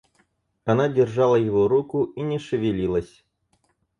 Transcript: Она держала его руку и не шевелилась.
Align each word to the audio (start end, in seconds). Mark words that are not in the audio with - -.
Она 0.65 0.89
держала 0.89 1.35
его 1.35 1.67
руку 1.67 2.05
и 2.05 2.21
не 2.23 2.39
шевелилась. 2.39 3.23